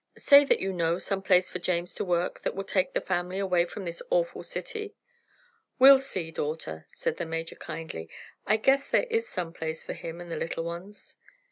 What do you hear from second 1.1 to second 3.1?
place for James to work that will take the